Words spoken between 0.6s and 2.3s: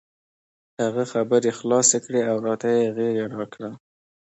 هغه خبرې خلاصې کړې